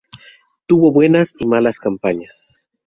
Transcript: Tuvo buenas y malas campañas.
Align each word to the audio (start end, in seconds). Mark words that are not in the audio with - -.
Tuvo 0.65 0.91
buenas 0.91 1.35
y 1.37 1.45
malas 1.45 1.77
campañas. 1.77 2.57